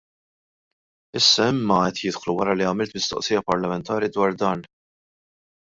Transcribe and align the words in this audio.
Issa 1.21 1.47
imma 1.57 1.77
qed 1.83 2.01
jidħlu 2.05 2.35
wara 2.39 2.57
li 2.57 2.67
għamilt 2.71 2.99
mistoqsija 2.99 3.47
parlamentari 3.53 4.13
dwar 4.17 4.39
dan. 4.45 4.71